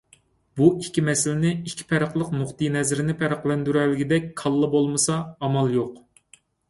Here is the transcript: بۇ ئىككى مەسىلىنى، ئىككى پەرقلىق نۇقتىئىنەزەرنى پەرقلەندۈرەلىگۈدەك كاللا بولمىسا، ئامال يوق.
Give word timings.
بۇ 0.59 0.67
ئىككى 0.83 1.01
مەسىلىنى، 1.09 1.51
ئىككى 1.71 1.85
پەرقلىق 1.91 2.31
نۇقتىئىنەزەرنى 2.39 3.17
پەرقلەندۈرەلىگۈدەك 3.21 4.27
كاللا 4.43 4.71
بولمىسا، 4.73 5.19
ئامال 5.35 5.75
يوق. 5.77 6.01